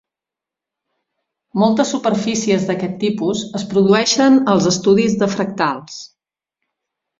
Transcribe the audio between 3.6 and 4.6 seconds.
es produeixen